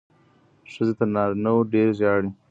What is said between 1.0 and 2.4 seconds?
نارینه وو ډېرې ژاړي.